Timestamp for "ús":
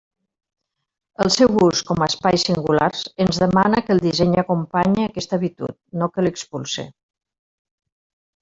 1.65-1.81